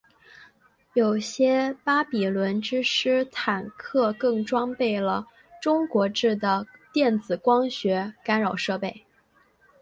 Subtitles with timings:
[0.93, 5.27] 有些巴比伦之狮坦克更装备了
[5.61, 9.05] 中国制的电子光学干扰设备。